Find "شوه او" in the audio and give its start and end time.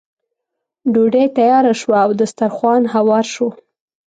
1.81-2.11